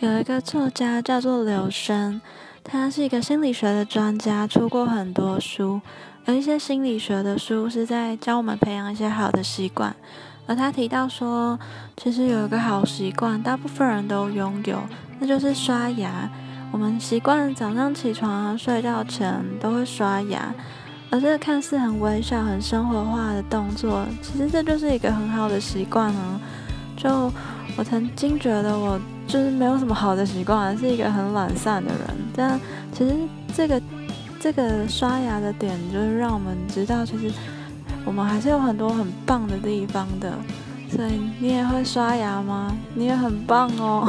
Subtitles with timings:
[0.00, 2.22] 有一个作家叫做刘生，
[2.64, 5.82] 他是一个心理学的专家，出过很多书。
[6.24, 9.94] 有一些心理学的书是在教我们培养一些好的习惯。
[10.46, 11.58] 而他提到说，
[11.98, 14.80] 其实有一个好习惯，大部分人都拥有，
[15.18, 16.30] 那就是刷牙。
[16.72, 20.54] 我们习惯早上起床、睡觉前都会刷牙，
[21.10, 26.40] 而这个看似很微小、很生活化的动作，其实这就是一个很好的习惯啊。
[26.96, 27.30] 就
[27.80, 32.00] 我曾经觉得我就是没有什么好的习惯，是一个很懒散的人。
[32.36, 32.60] 但
[32.92, 33.16] 其实
[33.54, 33.80] 这个
[34.38, 37.32] 这个刷牙的点，就是让我们知道，其实
[38.04, 40.30] 我们还是有很多很棒的地方的。
[40.90, 42.76] 所以你也会刷牙吗？
[42.94, 44.06] 你也很棒哦。